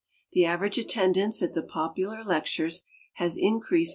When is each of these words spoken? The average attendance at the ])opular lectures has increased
The 0.33 0.45
average 0.45 0.79
attendance 0.79 1.43
at 1.43 1.53
the 1.53 1.61
])opular 1.61 2.25
lectures 2.25 2.81
has 3.17 3.37
increased 3.37 3.89